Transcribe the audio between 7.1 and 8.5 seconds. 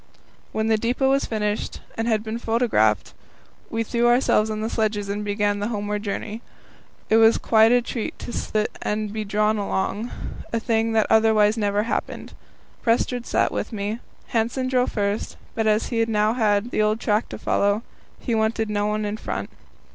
It was quite a treat to